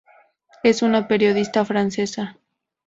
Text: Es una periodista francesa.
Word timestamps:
Es 0.63 0.81
una 0.81 1.07
periodista 1.07 1.63
francesa. 1.63 2.39